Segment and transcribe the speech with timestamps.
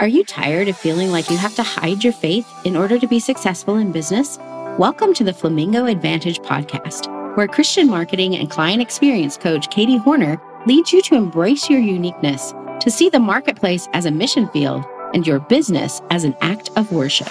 [0.00, 3.06] Are you tired of feeling like you have to hide your faith in order to
[3.06, 4.38] be successful in business?
[4.78, 10.40] Welcome to the Flamingo Advantage podcast, where Christian marketing and client experience coach Katie Hornor
[10.64, 15.26] leads you to embrace your uniqueness, to see the marketplace as a mission field and
[15.26, 17.28] your business as an act of worship.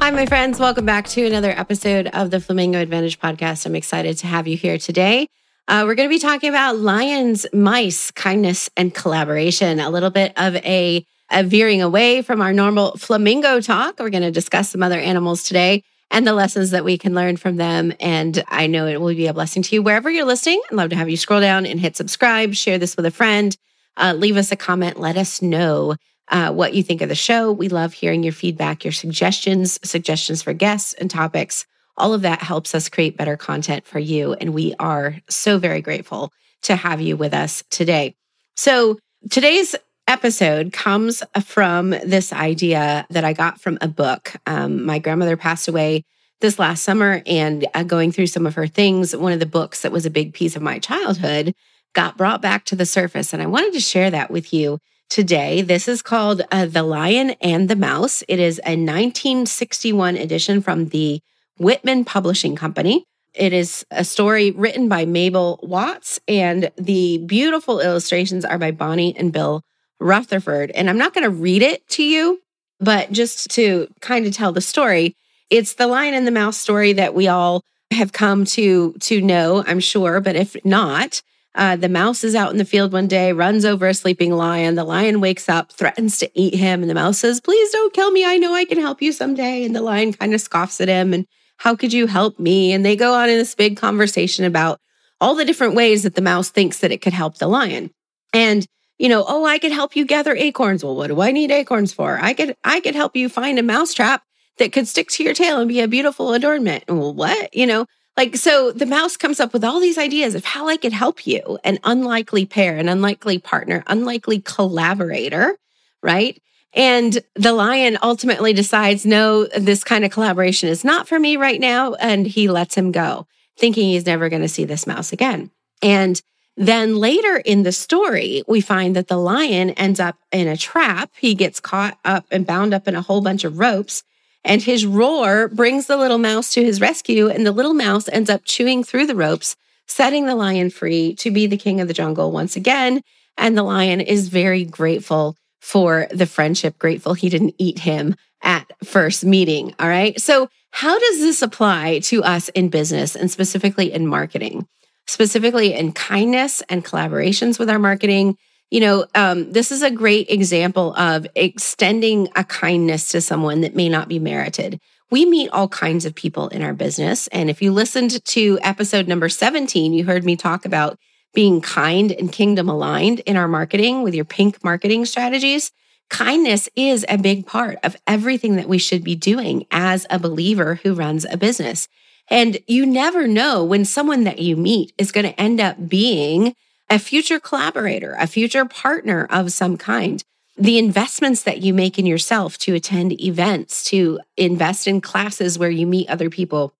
[0.00, 0.58] Hi, my friends.
[0.58, 3.66] Welcome back to another episode of the Flamingo Advantage podcast.
[3.66, 5.28] I'm excited to have you here today.
[5.68, 9.80] Uh, we're going to be talking about lions, mice, kindness, and collaboration.
[9.80, 13.98] A little bit of a, a veering away from our normal flamingo talk.
[13.98, 17.36] We're going to discuss some other animals today and the lessons that we can learn
[17.36, 17.92] from them.
[18.00, 20.62] And I know it will be a blessing to you wherever you're listening.
[20.70, 23.54] I'd love to have you scroll down and hit subscribe, share this with a friend,
[23.98, 25.96] uh, leave us a comment, let us know
[26.28, 27.52] uh, what you think of the show.
[27.52, 31.66] We love hearing your feedback, your suggestions, suggestions for guests and topics.
[31.98, 34.32] All of that helps us create better content for you.
[34.34, 38.14] And we are so very grateful to have you with us today.
[38.56, 38.98] So
[39.30, 39.74] today's
[40.06, 44.34] episode comes from this idea that I got from a book.
[44.46, 46.04] Um, my grandmother passed away
[46.40, 49.82] this last summer, and uh, going through some of her things, one of the books
[49.82, 51.52] that was a big piece of my childhood
[51.94, 53.32] got brought back to the surface.
[53.32, 54.78] And I wanted to share that with you
[55.10, 55.62] today.
[55.62, 58.22] This is called uh, The Lion and the Mouse.
[58.28, 61.20] It is a 1961 edition from the
[61.58, 63.04] Whitman Publishing Company.
[63.34, 69.16] It is a story written by Mabel Watts, and the beautiful illustrations are by Bonnie
[69.16, 69.62] and Bill
[70.00, 70.70] Rutherford.
[70.72, 72.40] And I'm not going to read it to you,
[72.80, 75.14] but just to kind of tell the story,
[75.50, 79.64] it's the lion and the mouse story that we all have come to to know,
[79.66, 80.20] I'm sure.
[80.20, 81.22] But if not,
[81.54, 84.74] uh, the mouse is out in the field one day, runs over a sleeping lion.
[84.74, 88.10] The lion wakes up, threatens to eat him, and the mouse says, "Please don't kill
[88.10, 88.24] me.
[88.24, 91.14] I know I can help you someday." And the lion kind of scoffs at him
[91.14, 91.26] and
[91.58, 92.72] how could you help me?
[92.72, 94.80] And they go on in this big conversation about
[95.20, 97.90] all the different ways that the mouse thinks that it could help the lion.
[98.32, 98.66] And
[98.98, 100.82] you know, oh, I could help you gather acorns.
[100.82, 102.18] Well, what do I need acorns for?
[102.20, 104.24] I could I could help you find a mouse trap
[104.58, 106.84] that could stick to your tail and be a beautiful adornment.
[106.88, 107.54] Well, what?
[107.54, 107.86] You know,
[108.16, 111.26] like so the mouse comes up with all these ideas of how I could help
[111.26, 115.56] you, an unlikely pair, an unlikely partner, unlikely collaborator,
[116.02, 116.42] right?
[116.74, 121.60] And the lion ultimately decides, no, this kind of collaboration is not for me right
[121.60, 121.94] now.
[121.94, 125.50] And he lets him go, thinking he's never going to see this mouse again.
[125.82, 126.20] And
[126.56, 131.10] then later in the story, we find that the lion ends up in a trap.
[131.18, 134.02] He gets caught up and bound up in a whole bunch of ropes.
[134.44, 137.28] And his roar brings the little mouse to his rescue.
[137.28, 139.56] And the little mouse ends up chewing through the ropes,
[139.86, 143.02] setting the lion free to be the king of the jungle once again.
[143.36, 148.70] And the lion is very grateful for the friendship, grateful he didn't eat him at
[148.84, 149.74] first meeting.
[149.78, 150.18] All right.
[150.20, 154.66] So, how does this apply to us in business and specifically in marketing,
[155.06, 158.36] specifically in kindness and collaborations with our marketing?
[158.70, 163.74] You know, um, this is a great example of extending a kindness to someone that
[163.74, 164.78] may not be merited.
[165.10, 167.28] We meet all kinds of people in our business.
[167.28, 170.98] And if you listened to episode number 17, you heard me talk about
[171.34, 175.70] being kind and kingdom aligned in our marketing with your pink marketing strategies.
[176.10, 180.76] Kindness is a big part of everything that we should be doing as a believer
[180.82, 181.88] who runs a business.
[182.30, 186.54] And you never know when someone that you meet is going to end up being
[186.90, 190.22] a future collaborator, a future partner of some kind.
[190.56, 195.70] The investments that you make in yourself to attend events, to invest in classes where
[195.70, 196.74] you meet other people,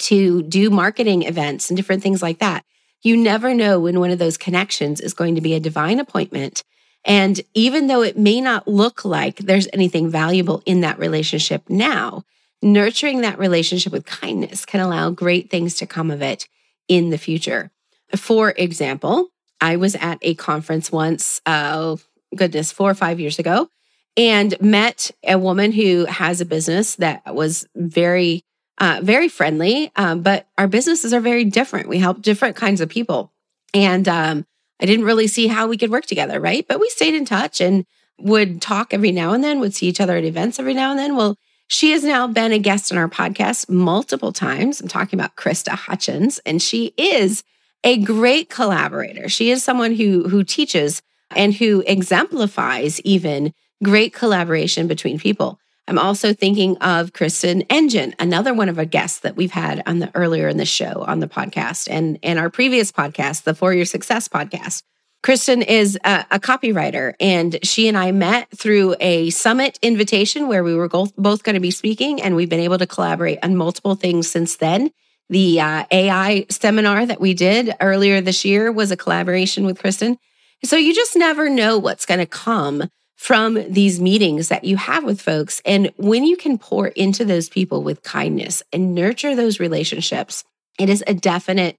[0.00, 2.64] to do marketing events and different things like that.
[3.04, 6.64] You never know when one of those connections is going to be a divine appointment.
[7.04, 12.24] And even though it may not look like there's anything valuable in that relationship now,
[12.62, 16.48] nurturing that relationship with kindness can allow great things to come of it
[16.88, 17.70] in the future.
[18.16, 19.28] For example,
[19.60, 21.96] I was at a conference once, uh,
[22.34, 23.68] goodness, four or five years ago,
[24.16, 28.44] and met a woman who has a business that was very
[28.78, 31.88] uh, very friendly, um, but our businesses are very different.
[31.88, 33.32] We help different kinds of people.
[33.72, 34.46] And um,
[34.80, 36.66] I didn't really see how we could work together, right?
[36.66, 37.86] But we stayed in touch and
[38.18, 40.98] would talk every now and then, would see each other at events every now and
[40.98, 41.16] then.
[41.16, 41.36] Well,
[41.66, 44.80] she has now been a guest on our podcast multiple times.
[44.80, 47.42] I'm talking about Christa Hutchins, and she is
[47.82, 49.28] a great collaborator.
[49.28, 51.02] She is someone who who teaches
[51.34, 55.58] and who exemplifies even great collaboration between people.
[55.86, 59.98] I'm also thinking of Kristen Engen, another one of our guests that we've had on
[59.98, 63.74] the earlier in the show on the podcast and and our previous podcast, the For
[63.74, 64.82] Your Success podcast.
[65.22, 70.62] Kristen is a, a copywriter, and she and I met through a summit invitation where
[70.62, 73.56] we were both, both going to be speaking, and we've been able to collaborate on
[73.56, 74.90] multiple things since then.
[75.30, 80.18] The uh, AI seminar that we did earlier this year was a collaboration with Kristen.
[80.62, 85.04] So you just never know what's going to come from these meetings that you have
[85.04, 85.62] with folks.
[85.64, 90.44] And when you can pour into those people with kindness and nurture those relationships,
[90.78, 91.76] it is a definite,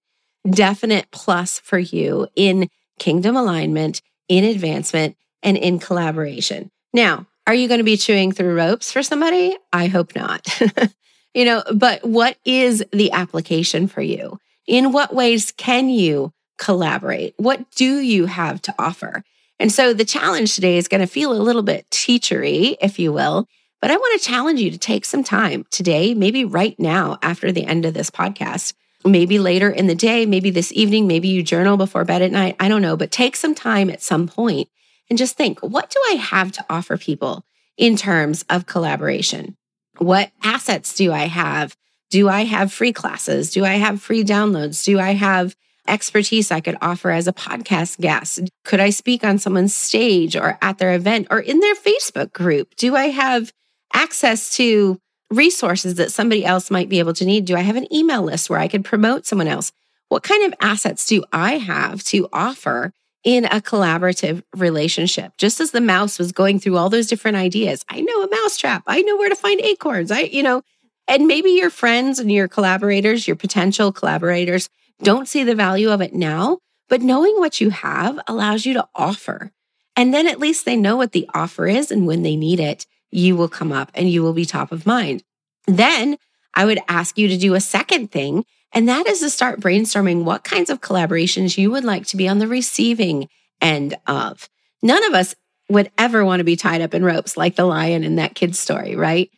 [0.49, 6.71] definite plus for you in kingdom alignment, in advancement, and in collaboration.
[6.93, 9.55] Now, are you going to be chewing through ropes for somebody?
[9.71, 10.47] I hope not.
[11.33, 14.39] you know, but what is the application for you?
[14.65, 17.35] In what ways can you collaborate?
[17.37, 19.23] What do you have to offer?
[19.59, 23.13] And so the challenge today is going to feel a little bit teachery, if you
[23.13, 23.47] will.
[23.81, 27.51] But I want to challenge you to take some time today, maybe right now after
[27.51, 28.73] the end of this podcast,
[29.05, 32.55] maybe later in the day, maybe this evening, maybe you journal before bed at night.
[32.59, 34.69] I don't know, but take some time at some point
[35.09, 37.45] and just think, what do I have to offer people
[37.77, 39.55] in terms of collaboration?
[39.97, 41.77] What assets do I have?
[42.09, 43.51] Do I have free classes?
[43.51, 44.83] Do I have free downloads?
[44.83, 45.55] Do I have
[45.87, 48.41] expertise I could offer as a podcast guest?
[48.63, 52.75] Could I speak on someone's stage or at their event or in their Facebook group?
[52.75, 53.51] Do I have
[53.93, 54.99] access to
[55.31, 57.45] resources that somebody else might be able to need?
[57.45, 59.71] Do I have an email list where I could promote someone else?
[60.09, 62.93] What kind of assets do I have to offer
[63.23, 65.33] in a collaborative relationship?
[65.37, 68.83] Just as the mouse was going through all those different ideas, I know a mousetrap.
[68.85, 70.11] I know where to find acorns.
[70.11, 70.61] I, you know,
[71.07, 74.69] and maybe your friends and your collaborators, your potential collaborators,
[75.01, 75.05] Mm.
[75.05, 76.59] don't see the value of it now,
[76.89, 79.51] but knowing what you have allows you to offer.
[79.95, 81.91] And then at least they know what the offer is.
[81.91, 84.85] And when they need it, you will come up and you will be top of
[84.85, 85.23] mind.
[85.67, 86.17] Then
[86.53, 90.23] I would ask you to do a second thing, and that is to start brainstorming
[90.23, 93.29] what kinds of collaborations you would like to be on the receiving
[93.61, 94.49] end of.
[94.81, 95.33] None of us
[95.69, 98.59] would ever want to be tied up in ropes like the lion in that kid's
[98.59, 99.29] story, right?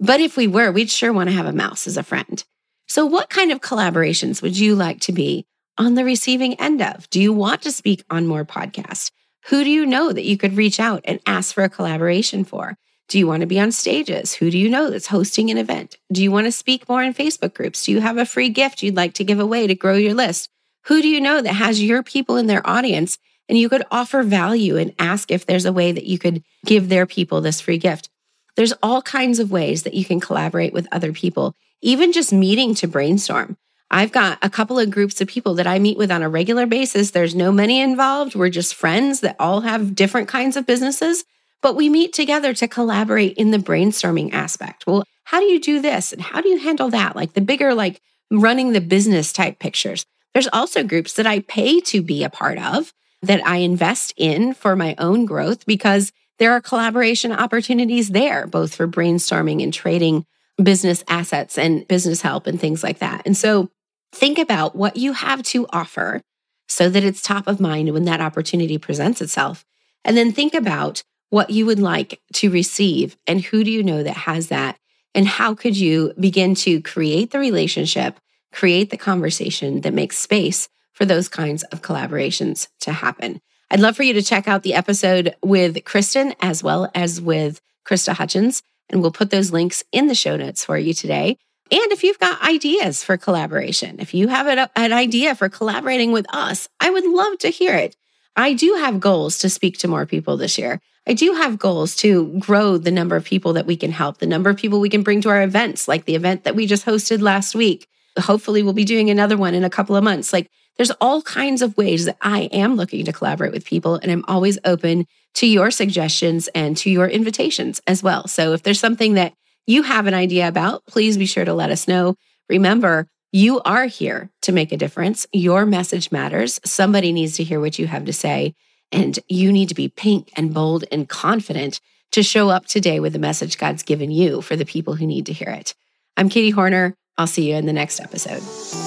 [0.00, 2.42] But if we were, we'd sure want to have a mouse as a friend.
[2.88, 5.46] So, what kind of collaborations would you like to be
[5.76, 7.10] on the receiving end of?
[7.10, 9.10] Do you want to speak on more podcasts?
[9.48, 12.76] Who do you know that you could reach out and ask for a collaboration for?
[13.08, 14.34] Do you want to be on stages?
[14.34, 15.96] Who do you know that's hosting an event?
[16.12, 17.84] Do you want to speak more in Facebook groups?
[17.84, 20.48] Do you have a free gift you'd like to give away to grow your list?
[20.86, 23.18] Who do you know that has your people in their audience
[23.48, 26.88] and you could offer value and ask if there's a way that you could give
[26.88, 28.08] their people this free gift?
[28.56, 32.74] There's all kinds of ways that you can collaborate with other people even just meeting
[32.76, 33.56] to brainstorm.
[33.90, 36.66] I've got a couple of groups of people that I meet with on a regular
[36.66, 37.12] basis.
[37.12, 38.34] There's no money involved.
[38.34, 41.24] We're just friends that all have different kinds of businesses,
[41.62, 44.86] but we meet together to collaborate in the brainstorming aspect.
[44.86, 46.12] Well, how do you do this?
[46.12, 47.14] And how do you handle that?
[47.14, 48.00] Like the bigger, like
[48.30, 50.04] running the business type pictures.
[50.34, 52.92] There's also groups that I pay to be a part of
[53.22, 58.74] that I invest in for my own growth because there are collaboration opportunities there, both
[58.74, 60.26] for brainstorming and trading
[60.62, 63.22] business assets and business help and things like that.
[63.26, 63.70] And so
[64.12, 66.22] think about what you have to offer
[66.68, 69.64] so that it's top of mind when that opportunity presents itself.
[70.04, 74.02] And then think about what you would like to receive and who do you know
[74.02, 74.78] that has that?
[75.14, 78.18] And how could you begin to create the relationship,
[78.52, 83.40] create the conversation that makes space for those kinds of collaborations to happen?
[83.70, 87.60] I'd love for you to check out the episode with Kristen as well as with
[87.86, 88.62] Christa Hutchins.
[88.90, 91.38] And we'll put those links in the show notes for you today.
[91.70, 96.26] And if you've got ideas for collaboration, if you have an idea for collaborating with
[96.32, 97.96] us, I would love to hear it.
[98.36, 100.80] I do have goals to speak to more people this year.
[101.08, 104.26] I do have goals to grow the number of people that we can help, the
[104.26, 106.86] number of people we can bring to our events, like the event that we just
[106.86, 107.88] hosted last week.
[108.18, 110.32] Hopefully, we'll be doing another one in a couple of months.
[110.32, 114.10] Like, there's all kinds of ways that I am looking to collaborate with people, and
[114.10, 118.26] I'm always open to your suggestions and to your invitations as well.
[118.28, 119.34] So if there's something that
[119.66, 122.16] you have an idea about, please be sure to let us know.
[122.48, 125.26] Remember, you are here to make a difference.
[125.32, 126.60] Your message matters.
[126.64, 128.54] Somebody needs to hear what you have to say.
[128.92, 131.80] And you need to be pink and bold and confident
[132.12, 135.26] to show up today with the message God's given you for the people who need
[135.26, 135.74] to hear it.
[136.16, 136.94] I'm Katie Hornor.
[137.18, 138.85] I'll see you in the next episode.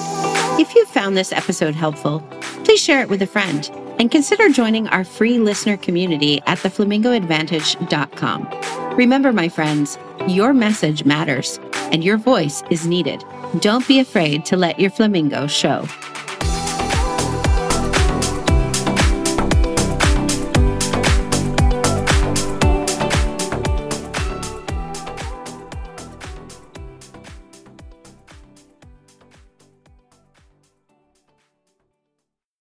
[0.59, 2.19] If you found this episode helpful,
[2.65, 8.97] please share it with a friend and consider joining our free listener community at theflamingoadvantage.com.
[8.97, 9.97] Remember, my friends,
[10.27, 11.61] your message matters
[11.93, 13.23] and your voice is needed.
[13.61, 15.87] Don't be afraid to let your flamingo show.